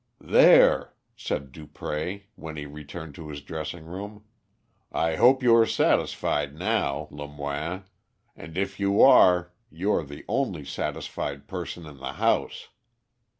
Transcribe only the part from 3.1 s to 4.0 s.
to his dressing